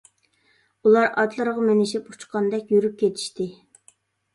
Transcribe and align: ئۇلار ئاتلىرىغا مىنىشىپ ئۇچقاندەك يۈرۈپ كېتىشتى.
ئۇلار 0.87 1.11
ئاتلىرىغا 1.25 1.67
مىنىشىپ 1.69 2.09
ئۇچقاندەك 2.15 2.77
يۈرۈپ 2.77 3.01
كېتىشتى. 3.05 3.53